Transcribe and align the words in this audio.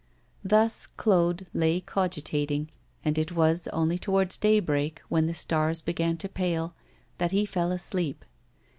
Thus 0.43 0.87
Claude 0.87 1.45
lay 1.53 1.79
cogitating, 1.79 2.71
and 3.05 3.19
it 3.19 3.33
was 3.33 3.67
only 3.67 3.99
towards 3.99 4.35
daybreak, 4.35 4.99
when 5.09 5.27
the 5.27 5.35
stars 5.35 5.79
began 5.83 6.17
to 6.17 6.27
pale, 6.27 6.73
that 7.19 7.29
he 7.29 7.45
fell 7.45 7.71
asleep. 7.71 8.25